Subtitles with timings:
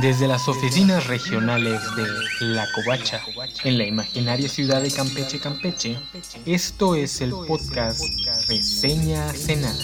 [0.00, 2.06] Desde las oficinas regionales de
[2.46, 3.20] La Covacha,
[3.64, 5.98] en la imaginaria ciudad de Campeche, Campeche,
[6.46, 8.00] esto es el podcast
[8.48, 9.74] Reseña Cenada.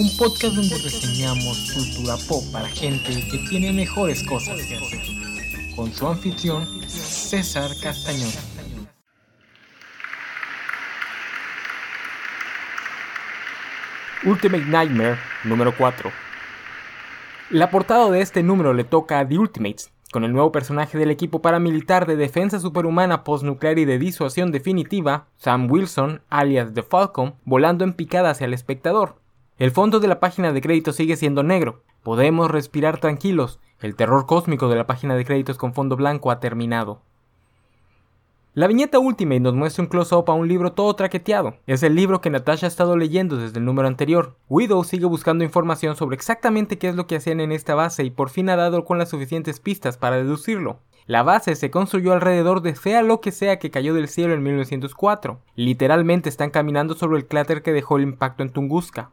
[0.00, 5.02] Un podcast donde reseñamos cultura pop para gente que tiene mejores cosas que hacer.
[5.76, 8.32] Con su anfitrión, César Castañón.
[14.24, 16.31] Ultimate Nightmare número 4
[17.52, 21.10] la portada de este número le toca a The Ultimates, con el nuevo personaje del
[21.10, 27.34] equipo paramilitar de defensa superhumana postnuclear y de disuasión definitiva, Sam Wilson, alias The Falcon,
[27.44, 29.16] volando en picada hacia el espectador.
[29.58, 31.82] El fondo de la página de crédito sigue siendo negro.
[32.02, 33.60] Podemos respirar tranquilos.
[33.80, 37.02] El terror cósmico de la página de créditos con fondo blanco ha terminado.
[38.54, 41.54] La viñeta Ultimate nos muestra un close-up a un libro todo traqueteado.
[41.66, 44.36] Es el libro que Natasha ha estado leyendo desde el número anterior.
[44.50, 48.10] Widow sigue buscando información sobre exactamente qué es lo que hacían en esta base y
[48.10, 50.80] por fin ha dado con las suficientes pistas para deducirlo.
[51.06, 54.42] La base se construyó alrededor de sea lo que sea que cayó del cielo en
[54.42, 55.40] 1904.
[55.54, 59.12] Literalmente están caminando sobre el cráter que dejó el impacto en Tunguska.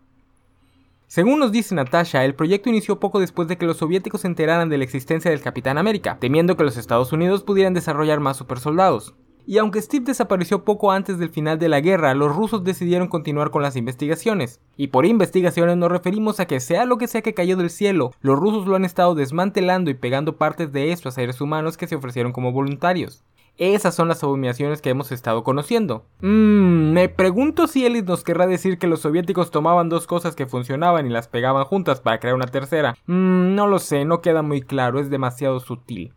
[1.08, 4.68] Según nos dice Natasha, el proyecto inició poco después de que los soviéticos se enteraran
[4.68, 9.16] de la existencia del Capitán América, temiendo que los Estados Unidos pudieran desarrollar más supersoldados.
[9.50, 13.50] Y aunque Steve desapareció poco antes del final de la guerra, los rusos decidieron continuar
[13.50, 14.60] con las investigaciones.
[14.78, 18.12] Y por investigaciones nos referimos a que sea lo que sea que cayó del cielo,
[18.22, 21.88] los rusos lo han estado desmantelando y pegando partes de esto a seres humanos que
[21.88, 23.24] se ofrecieron como voluntarios.
[23.58, 26.06] Esas son las abominaciones que hemos estado conociendo.
[26.22, 30.46] Mmm, me pregunto si Ellis nos querrá decir que los soviéticos tomaban dos cosas que
[30.46, 32.96] funcionaban y las pegaban juntas para crear una tercera.
[33.08, 36.14] Mmm, no lo sé, no queda muy claro, es demasiado sutil.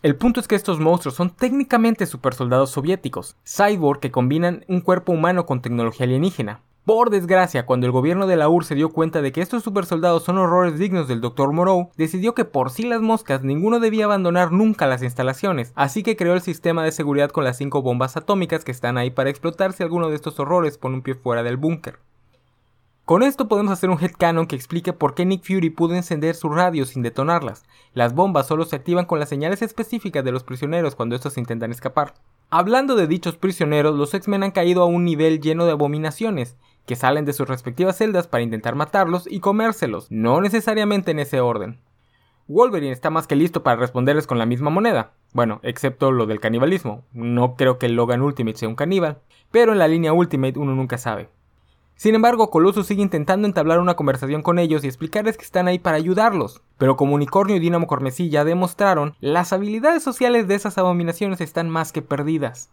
[0.00, 5.10] El punto es que estos monstruos son técnicamente supersoldados soviéticos, cyborg que combinan un cuerpo
[5.10, 6.60] humano con tecnología alienígena.
[6.84, 10.22] Por desgracia, cuando el gobierno de la URSS se dio cuenta de que estos supersoldados
[10.22, 11.52] son horrores dignos del Dr.
[11.52, 16.14] Moreau, decidió que por sí las moscas ninguno debía abandonar nunca las instalaciones, así que
[16.14, 19.72] creó el sistema de seguridad con las cinco bombas atómicas que están ahí para explotar
[19.72, 21.98] si alguno de estos horrores pone un pie fuera del búnker.
[23.08, 26.50] Con esto podemos hacer un headcanon que explique por qué Nick Fury pudo encender su
[26.50, 27.64] radio sin detonarlas.
[27.94, 31.70] Las bombas solo se activan con las señales específicas de los prisioneros cuando estos intentan
[31.70, 32.12] escapar.
[32.50, 36.96] Hablando de dichos prisioneros, los X-Men han caído a un nivel lleno de abominaciones, que
[36.96, 41.80] salen de sus respectivas celdas para intentar matarlos y comérselos, no necesariamente en ese orden.
[42.46, 45.14] Wolverine está más que listo para responderles con la misma moneda.
[45.32, 47.06] Bueno, excepto lo del canibalismo.
[47.14, 50.98] No creo que Logan Ultimate sea un caníbal, pero en la línea Ultimate uno nunca
[50.98, 51.30] sabe.
[51.98, 55.80] Sin embargo, Colossus sigue intentando entablar una conversación con ellos y explicarles que están ahí
[55.80, 56.62] para ayudarlos.
[56.78, 61.68] Pero como Unicornio y Dinamo Cormesí ya demostraron, las habilidades sociales de esas abominaciones están
[61.68, 62.70] más que perdidas.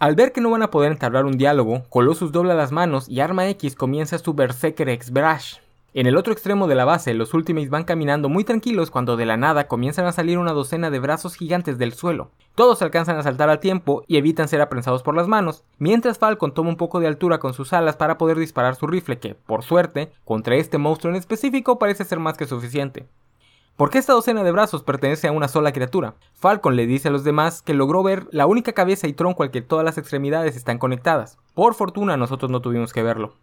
[0.00, 3.20] Al ver que no van a poder entablar un diálogo, Colossus dobla las manos y
[3.20, 5.58] Arma X comienza su Berserker X Brash.
[5.92, 9.26] En el otro extremo de la base, los Ultimates van caminando muy tranquilos cuando de
[9.26, 12.30] la nada comienzan a salir una docena de brazos gigantes del suelo.
[12.54, 16.54] Todos alcanzan a saltar al tiempo y evitan ser aprensados por las manos, mientras Falcon
[16.54, 19.64] toma un poco de altura con sus alas para poder disparar su rifle que, por
[19.64, 23.08] suerte, contra este monstruo en específico parece ser más que suficiente.
[23.74, 26.14] ¿Por qué esta docena de brazos pertenece a una sola criatura?
[26.34, 29.50] Falcon le dice a los demás que logró ver la única cabeza y tronco al
[29.50, 31.36] que todas las extremidades están conectadas.
[31.54, 33.34] Por fortuna nosotros no tuvimos que verlo.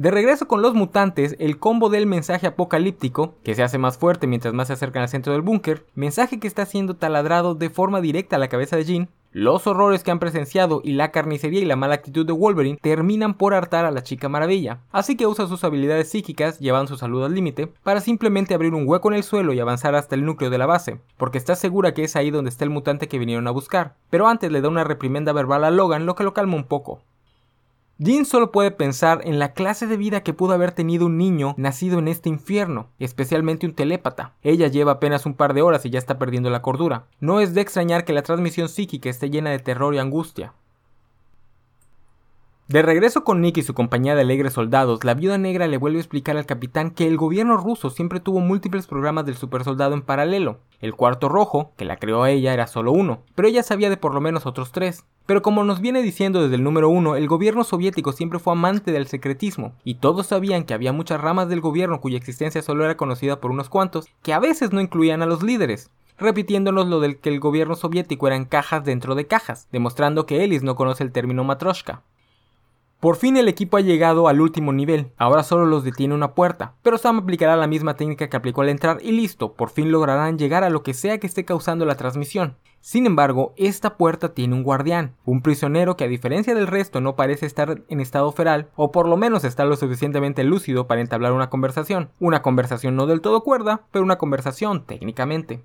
[0.00, 4.26] De regreso con los mutantes, el combo del mensaje apocalíptico, que se hace más fuerte
[4.26, 8.00] mientras más se acercan al centro del búnker, mensaje que está siendo taladrado de forma
[8.00, 11.66] directa a la cabeza de Jean, los horrores que han presenciado y la carnicería y
[11.66, 15.46] la mala actitud de Wolverine terminan por hartar a la chica maravilla, así que usa
[15.46, 19.22] sus habilidades psíquicas, llevando su salud al límite, para simplemente abrir un hueco en el
[19.22, 22.30] suelo y avanzar hasta el núcleo de la base, porque está segura que es ahí
[22.30, 25.62] donde está el mutante que vinieron a buscar, pero antes le da una reprimenda verbal
[25.62, 27.02] a Logan lo que lo calma un poco.
[28.02, 31.54] Jean solo puede pensar en la clase de vida que pudo haber tenido un niño
[31.58, 34.32] nacido en este infierno, especialmente un telépata.
[34.42, 37.04] Ella lleva apenas un par de horas y ya está perdiendo la cordura.
[37.20, 40.54] No es de extrañar que la transmisión psíquica esté llena de terror y angustia.
[42.68, 45.98] De regreso con Nick y su compañía de alegres soldados, la viuda negra le vuelve
[45.98, 50.02] a explicar al capitán que el gobierno ruso siempre tuvo múltiples programas del supersoldado en
[50.02, 50.60] paralelo.
[50.80, 54.14] El cuarto rojo, que la creó ella, era solo uno, pero ella sabía de por
[54.14, 55.04] lo menos otros tres.
[55.26, 58.92] Pero como nos viene diciendo desde el número uno, el gobierno soviético siempre fue amante
[58.92, 62.96] del secretismo, y todos sabían que había muchas ramas del gobierno cuya existencia solo era
[62.96, 65.90] conocida por unos cuantos, que a veces no incluían a los líderes
[66.20, 70.62] repitiéndonos lo del que el gobierno soviético eran cajas dentro de cajas, demostrando que Ellis
[70.62, 72.02] no conoce el término matroshka.
[73.00, 76.74] Por fin el equipo ha llegado al último nivel, ahora solo los detiene una puerta,
[76.82, 80.36] pero Sam aplicará la misma técnica que aplicó al entrar y listo, por fin lograrán
[80.38, 82.56] llegar a lo que sea que esté causando la transmisión.
[82.82, 87.16] Sin embargo, esta puerta tiene un guardián, un prisionero que a diferencia del resto no
[87.16, 91.32] parece estar en estado feral, o por lo menos está lo suficientemente lúcido para entablar
[91.32, 92.10] una conversación.
[92.20, 95.62] Una conversación no del todo cuerda, pero una conversación técnicamente.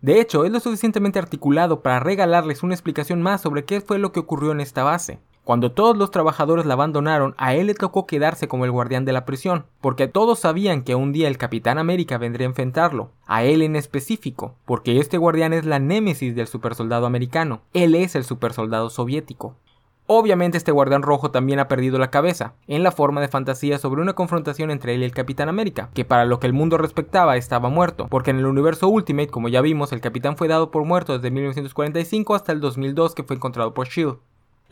[0.00, 4.12] De hecho, es lo suficientemente articulado para regalarles una explicación más sobre qué fue lo
[4.12, 5.18] que ocurrió en esta base.
[5.44, 9.12] Cuando todos los trabajadores la abandonaron, a él le tocó quedarse como el guardián de
[9.12, 13.44] la prisión, porque todos sabían que un día el Capitán América vendría a enfrentarlo, a
[13.44, 18.24] él en específico, porque este guardián es la némesis del supersoldado americano, él es el
[18.24, 19.54] supersoldado soviético.
[20.06, 24.00] Obviamente este guardián rojo también ha perdido la cabeza, en la forma de fantasía sobre
[24.00, 27.36] una confrontación entre él y el Capitán América, que para lo que el mundo respectaba
[27.36, 30.84] estaba muerto, porque en el universo Ultimate, como ya vimos, el Capitán fue dado por
[30.84, 34.16] muerto desde 1945 hasta el 2002 que fue encontrado por Shield.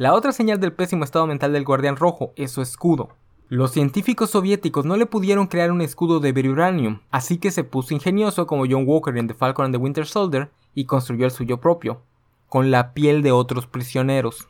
[0.02, 3.10] La otra señal del pésimo estado mental del Guardián Rojo es su escudo.
[3.48, 7.94] Los científicos soviéticos no le pudieron crear un escudo de vibranium, así que se puso
[7.94, 11.60] ingenioso como John Walker en The Falcon and the Winter Soldier y construyó el suyo
[11.60, 12.02] propio,
[12.48, 14.48] con la piel de otros prisioneros.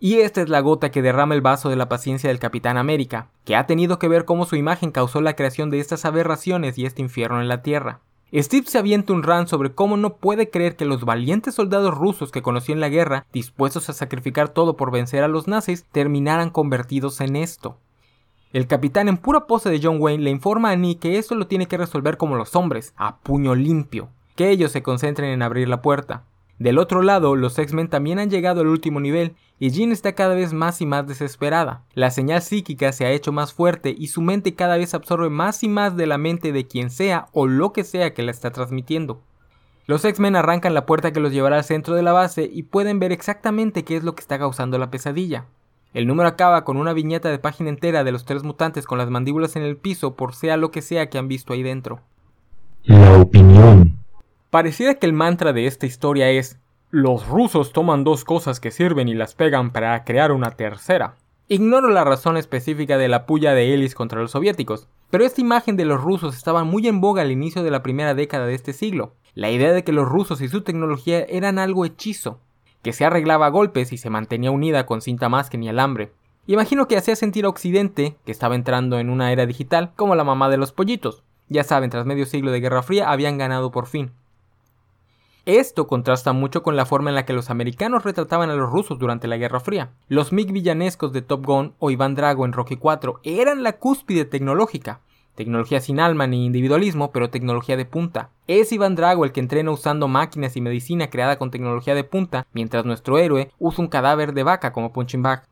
[0.00, 3.28] Y esta es la gota que derrama el vaso de la paciencia del Capitán América,
[3.44, 6.86] que ha tenido que ver cómo su imagen causó la creación de estas aberraciones y
[6.86, 8.00] este infierno en la Tierra.
[8.34, 12.30] Steve se avienta un rant sobre cómo no puede creer que los valientes soldados rusos
[12.30, 16.50] que conoció en la guerra, dispuestos a sacrificar todo por vencer a los nazis, terminaran
[16.50, 17.78] convertidos en esto.
[18.52, 21.46] El capitán en pura pose de John Wayne le informa a Nick que esto lo
[21.46, 25.68] tiene que resolver como los hombres, a puño limpio, que ellos se concentren en abrir
[25.68, 26.24] la puerta.
[26.58, 30.34] Del otro lado, los X-Men también han llegado al último nivel y Jean está cada
[30.34, 31.84] vez más y más desesperada.
[31.94, 35.62] La señal psíquica se ha hecho más fuerte y su mente cada vez absorbe más
[35.62, 38.50] y más de la mente de quien sea o lo que sea que la está
[38.50, 39.20] transmitiendo.
[39.86, 42.98] Los X-Men arrancan la puerta que los llevará al centro de la base y pueden
[42.98, 45.46] ver exactamente qué es lo que está causando la pesadilla.
[45.94, 49.08] El número acaba con una viñeta de página entera de los tres mutantes con las
[49.08, 52.00] mandíbulas en el piso por sea lo que sea que han visto ahí dentro.
[52.82, 53.87] La opinión
[54.50, 56.58] Pareciera que el mantra de esta historia es
[56.90, 61.16] los rusos toman dos cosas que sirven y las pegan para crear una tercera.
[61.48, 65.76] Ignoro la razón específica de la puya de Ellis contra los soviéticos, pero esta imagen
[65.76, 68.72] de los rusos estaba muy en boga al inicio de la primera década de este
[68.72, 69.12] siglo.
[69.34, 72.40] La idea de que los rusos y su tecnología eran algo hechizo,
[72.82, 76.12] que se arreglaba a golpes y se mantenía unida con cinta más que ni alambre.
[76.46, 80.24] Imagino que hacía sentir a Occidente, que estaba entrando en una era digital, como la
[80.24, 81.22] mamá de los pollitos.
[81.50, 84.12] Ya saben, tras medio siglo de Guerra Fría habían ganado por fin.
[85.48, 88.98] Esto contrasta mucho con la forma en la que los americanos retrataban a los rusos
[88.98, 89.92] durante la Guerra Fría.
[90.06, 94.26] Los MiG villanescos de Top Gun o Iván Drago en Rocky 4 eran la cúspide
[94.26, 95.00] tecnológica.
[95.36, 98.28] Tecnología sin alma ni individualismo, pero tecnología de punta.
[98.46, 102.46] Es Iván Drago el que entrena usando máquinas y medicina creada con tecnología de punta,
[102.52, 105.44] mientras nuestro héroe usa un cadáver de vaca como punching bag.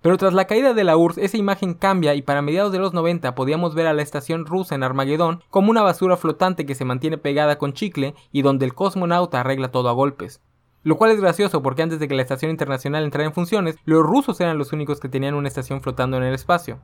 [0.00, 2.94] Pero tras la caída de la URSS, esa imagen cambia y para mediados de los
[2.94, 6.84] 90 podíamos ver a la estación rusa en Armagedón como una basura flotante que se
[6.84, 10.40] mantiene pegada con chicle y donde el cosmonauta arregla todo a golpes.
[10.84, 14.04] Lo cual es gracioso porque antes de que la estación internacional entrara en funciones, los
[14.04, 16.78] rusos eran los únicos que tenían una estación flotando en el espacio.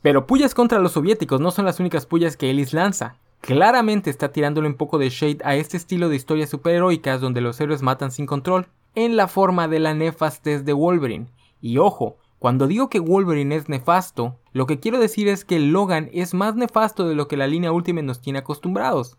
[0.00, 3.16] Pero pullas contra los soviéticos no son las únicas pullas que Ellis lanza.
[3.40, 7.60] Claramente está tirándole un poco de shade a este estilo de historias superheroicas donde los
[7.60, 11.26] héroes matan sin control, en la forma de la nefastez de Wolverine,
[11.60, 16.10] y ojo, cuando digo que Wolverine es nefasto, lo que quiero decir es que Logan
[16.12, 19.16] es más nefasto de lo que la línea Ultimate nos tiene acostumbrados.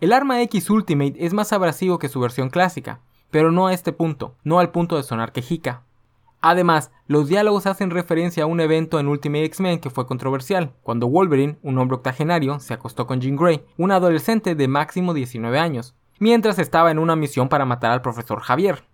[0.00, 3.00] El arma X Ultimate es más abrasivo que su versión clásica,
[3.30, 5.84] pero no a este punto, no al punto de sonar quejica.
[6.40, 11.08] Además, los diálogos hacen referencia a un evento en Ultimate X-Men que fue controversial, cuando
[11.08, 15.94] Wolverine, un hombre octogenario, se acostó con Jean Grey, una adolescente de máximo 19 años,
[16.18, 18.84] mientras estaba en una misión para matar al profesor Javier.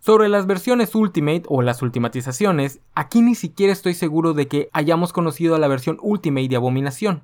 [0.00, 5.12] Sobre las versiones Ultimate o las ultimatizaciones, aquí ni siquiera estoy seguro de que hayamos
[5.12, 7.22] conocido a la versión Ultimate de Abominación,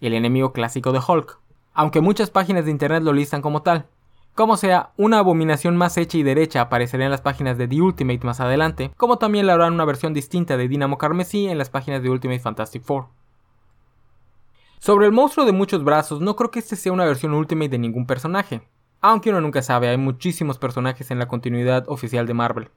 [0.00, 1.38] el enemigo clásico de Hulk,
[1.74, 3.88] aunque muchas páginas de internet lo listan como tal.
[4.34, 8.24] Como sea, una abominación más hecha y derecha aparecerá en las páginas de The Ultimate
[8.24, 12.02] más adelante, como también le harán una versión distinta de Dynamo Carmesí en las páginas
[12.02, 13.08] de Ultimate Fantastic Four.
[14.78, 17.78] Sobre el monstruo de muchos brazos, no creo que este sea una versión Ultimate de
[17.78, 18.62] ningún personaje,
[19.06, 22.70] aunque uno nunca sabe, hay muchísimos personajes en la continuidad oficial de Marvel.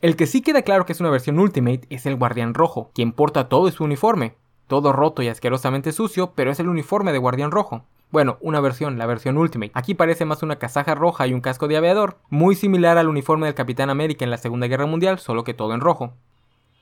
[0.00, 3.10] El que sí queda claro que es una versión Ultimate es el Guardián Rojo, quien
[3.10, 4.36] porta todo su uniforme,
[4.68, 7.82] todo roto y asquerosamente sucio, pero es el uniforme de Guardián Rojo.
[8.12, 9.72] Bueno, una versión, la versión Ultimate.
[9.74, 13.46] Aquí parece más una casaja roja y un casco de aviador, muy similar al uniforme
[13.46, 16.12] del Capitán América en la Segunda Guerra Mundial, solo que todo en rojo.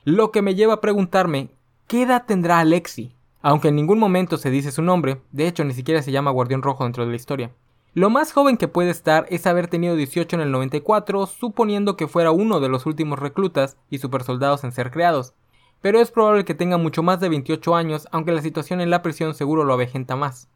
[0.03, 1.49] Lo que me lleva a preguntarme,
[1.87, 3.15] ¿qué edad tendrá Alexi?
[3.41, 6.61] Aunque en ningún momento se dice su nombre, de hecho ni siquiera se llama Guardián
[6.61, 7.49] Rojo dentro de la historia.
[7.97, 12.07] Lo más joven que puede estar es haber tenido 18 en el 94, suponiendo que
[12.07, 15.33] fuera uno de los últimos reclutas y supersoldados en ser creados.
[15.81, 19.01] Pero es probable que tenga mucho más de 28 años, aunque la situación en la
[19.01, 20.47] prisión seguro lo avejenta más.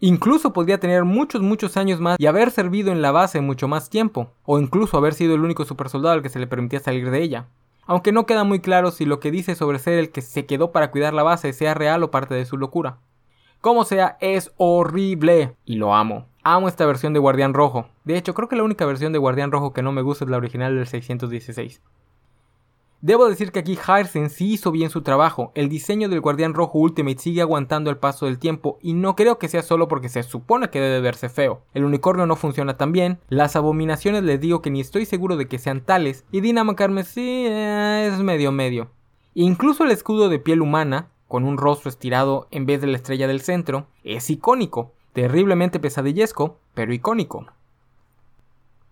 [0.00, 3.88] Incluso podría tener muchos muchos años más y haber servido en la base mucho más
[3.88, 7.22] tiempo, o incluso haber sido el único supersoldado al que se le permitía salir de
[7.22, 7.46] ella.
[7.86, 10.72] Aunque no queda muy claro si lo que dice sobre ser el que se quedó
[10.72, 12.98] para cuidar la base sea real o parte de su locura.
[13.60, 16.26] Como sea, es horrible y lo amo.
[16.46, 17.88] Amo esta versión de Guardián Rojo.
[18.04, 20.30] De hecho, creo que la única versión de Guardián Rojo que no me gusta es
[20.30, 21.80] la original del 616.
[23.00, 25.52] Debo decir que aquí Harsen sí hizo bien su trabajo.
[25.54, 29.38] El diseño del Guardián Rojo Ultimate sigue aguantando el paso del tiempo y no creo
[29.38, 31.62] que sea solo porque se supone que debe verse feo.
[31.72, 35.48] El unicornio no funciona tan bien, las abominaciones les digo que ni estoy seguro de
[35.48, 38.90] que sean tales y Dinamo Carmen sí eh, es medio medio.
[39.32, 43.26] Incluso el escudo de piel humana, con un rostro estirado en vez de la estrella
[43.26, 47.46] del centro, es icónico terriblemente pesadillesco, pero icónico.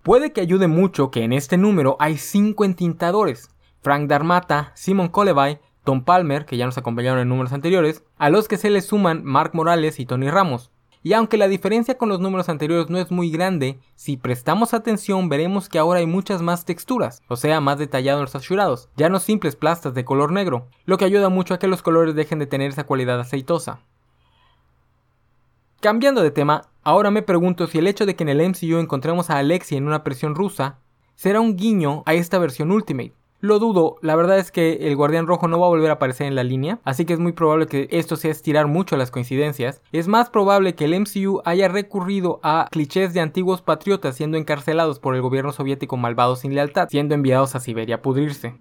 [0.02, 3.50] Puede que ayude mucho que en este número hay cinco entintadores,
[3.82, 8.48] Frank Darmata, Simon Colevay, Tom Palmer, que ya nos acompañaron en números anteriores, a los
[8.48, 10.70] que se les suman Mark Morales y Tony Ramos.
[11.04, 15.28] Y aunque la diferencia con los números anteriores no es muy grande, si prestamos atención
[15.28, 19.08] veremos que ahora hay muchas más texturas, o sea, más detallado en los asurados, ya
[19.08, 22.38] no simples plastas de color negro, lo que ayuda mucho a que los colores dejen
[22.38, 23.80] de tener esa cualidad aceitosa.
[25.82, 29.30] Cambiando de tema, ahora me pregunto si el hecho de que en el MCU encontremos
[29.30, 30.78] a Alexia en una versión rusa
[31.16, 33.14] será un guiño a esta versión Ultimate.
[33.40, 36.28] Lo dudo, la verdad es que el Guardián Rojo no va a volver a aparecer
[36.28, 39.82] en la línea, así que es muy probable que esto sea estirar mucho las coincidencias.
[39.90, 45.00] Es más probable que el MCU haya recurrido a clichés de antiguos patriotas siendo encarcelados
[45.00, 48.54] por el gobierno soviético malvado sin lealtad, siendo enviados a Siberia a pudrirse.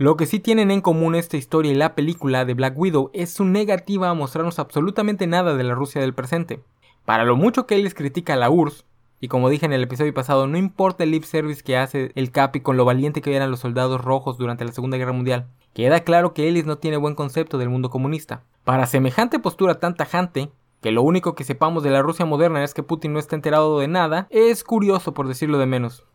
[0.00, 3.34] Lo que sí tienen en común esta historia y la película de Black Widow es
[3.34, 6.62] su negativa a mostrarnos absolutamente nada de la Rusia del presente.
[7.04, 8.86] Para lo mucho que él critica a la URSS,
[9.20, 12.30] y como dije en el episodio pasado, no importa el lip service que hace el
[12.30, 16.00] Capi con lo valiente que eran los soldados rojos durante la Segunda Guerra Mundial, queda
[16.00, 18.42] claro que Ellis no tiene buen concepto del mundo comunista.
[18.64, 22.72] Para semejante postura tan tajante, que lo único que sepamos de la Rusia moderna es
[22.72, 26.06] que Putin no está enterado de nada, es curioso por decirlo de menos.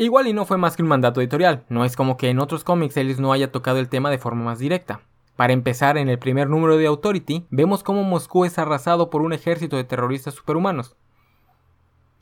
[0.00, 2.62] Igual y no fue más que un mandato editorial, no es como que en otros
[2.62, 5.00] cómics Ellis no haya tocado el tema de forma más directa.
[5.34, 9.32] Para empezar, en el primer número de Authority, vemos cómo Moscú es arrasado por un
[9.32, 10.94] ejército de terroristas superhumanos.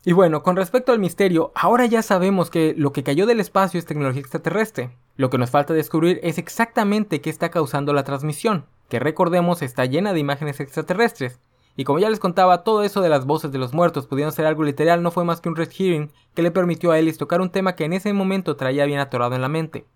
[0.06, 3.78] Y bueno, con respecto al misterio, ahora ya sabemos que lo que cayó del espacio
[3.78, 4.90] es tecnología extraterrestre.
[5.16, 9.84] Lo que nos falta descubrir es exactamente qué está causando la transmisión, que recordemos está
[9.84, 11.40] llena de imágenes extraterrestres,
[11.76, 14.46] y como ya les contaba, todo eso de las voces de los muertos pudiendo ser
[14.46, 17.40] algo literal no fue más que un red hearing que le permitió a Ellis tocar
[17.40, 19.86] un tema que en ese momento traía bien atorado en la mente.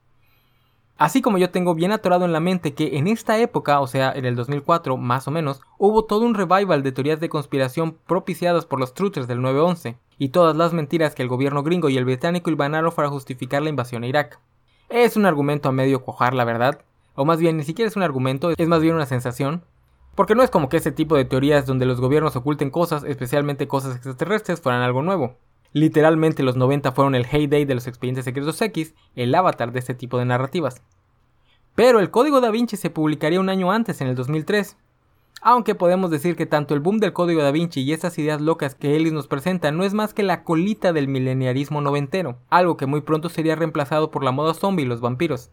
[1.01, 4.13] Así como yo tengo bien atorado en la mente que en esta época, o sea,
[4.13, 8.67] en el 2004 más o menos, hubo todo un revival de teorías de conspiración propiciadas
[8.67, 12.05] por los truthers del 9-11, y todas las mentiras que el gobierno gringo y el
[12.05, 14.39] británico hilvanaron para justificar la invasión a Irak.
[14.91, 16.83] Es un argumento a medio cojar, la verdad,
[17.15, 19.65] o más bien ni siquiera es un argumento, es más bien una sensación,
[20.21, 23.67] porque no es como que ese tipo de teorías donde los gobiernos oculten cosas, especialmente
[23.67, 25.39] cosas extraterrestres, fueran algo nuevo.
[25.73, 29.95] Literalmente los 90 fueron el heyday de los expedientes secretos X, el avatar de este
[29.95, 30.83] tipo de narrativas.
[31.75, 34.77] Pero el código da Vinci se publicaría un año antes, en el 2003.
[35.41, 38.75] Aunque podemos decir que tanto el boom del código da Vinci y esas ideas locas
[38.75, 42.85] que Ellis nos presenta no es más que la colita del mileniarismo noventero, algo que
[42.85, 45.51] muy pronto sería reemplazado por la moda zombie y los vampiros.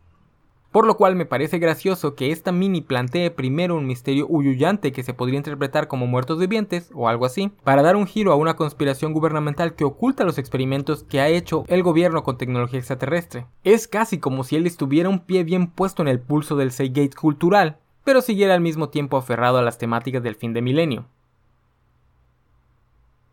[0.71, 5.01] Por lo cual me parece gracioso que esta mini plantee primero un misterio huyuyante que
[5.01, 8.55] se podría interpretar como muertos vivientes o algo así, para dar un giro a una
[8.55, 13.45] conspiración gubernamental que oculta los experimentos que ha hecho el gobierno con tecnología extraterrestre.
[13.63, 17.15] Es casi como si él estuviera un pie bien puesto en el pulso del Seagate
[17.15, 21.05] cultural, pero siguiera al mismo tiempo aferrado a las temáticas del fin de milenio.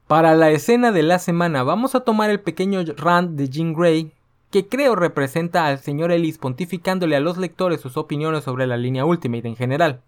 [0.07, 4.12] Para la escena de la semana vamos a tomar el pequeño rant de Jean Grey
[4.55, 9.05] que creo representa al señor Ellis pontificándole a los lectores sus opiniones sobre la línea
[9.05, 10.03] Ultimate en general.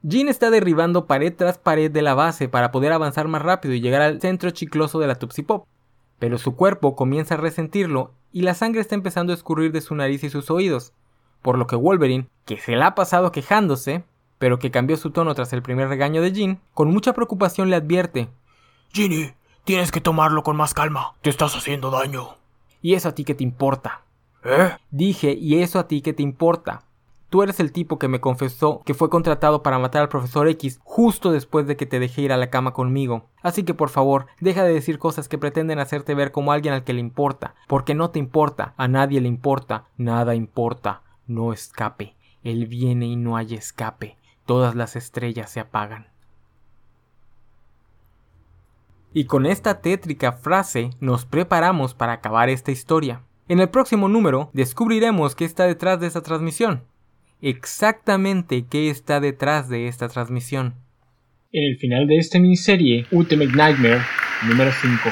[0.00, 3.82] Jean está derribando pared tras pared de la base para poder avanzar más rápido y
[3.82, 5.66] llegar al centro chicloso de la Tupsi Pop,
[6.18, 9.94] pero su cuerpo comienza a resentirlo y la sangre está empezando a escurrir de su
[9.94, 10.94] nariz y sus oídos,
[11.42, 14.02] por lo que Wolverine, que se la ha pasado quejándose,
[14.38, 17.76] pero que cambió su tono tras el primer regaño de Jean, con mucha preocupación le
[17.76, 18.30] advierte:
[18.94, 22.37] Ginny, tienes que tomarlo con más calma, te estás haciendo daño.
[22.80, 24.02] ¿Y eso a ti qué te importa?
[24.44, 24.70] ¿Eh?
[24.90, 26.82] Dije, ¿y eso a ti qué te importa?
[27.30, 30.80] Tú eres el tipo que me confesó que fue contratado para matar al profesor X
[30.82, 33.26] justo después de que te dejé ir a la cama conmigo.
[33.42, 36.84] Así que por favor, deja de decir cosas que pretenden hacerte ver como alguien al
[36.84, 42.14] que le importa, porque no te importa, a nadie le importa, nada importa, no escape.
[42.42, 44.16] Él viene y no hay escape.
[44.46, 46.06] Todas las estrellas se apagan.
[49.12, 53.22] Y con esta tétrica frase nos preparamos para acabar esta historia.
[53.48, 56.82] En el próximo número descubriremos qué está detrás de esta transmisión.
[57.40, 60.74] Exactamente qué está detrás de esta transmisión.
[61.52, 64.02] En el final de esta miniserie, Ultimate Nightmare
[64.46, 65.10] número 5.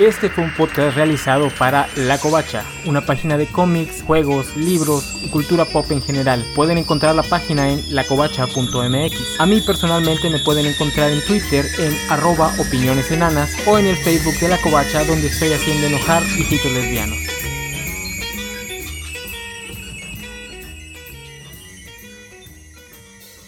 [0.00, 5.28] Este fue un podcast realizado para La Covacha, una página de cómics, juegos, libros y
[5.28, 6.44] cultura pop en general.
[6.56, 9.40] Pueden encontrar la página en lacovacha.mx.
[9.40, 13.96] A mí personalmente me pueden encontrar en Twitter en arroba opiniones enanas o en el
[13.96, 17.33] Facebook de La Covacha donde estoy haciendo enojar hijitos lesbianos.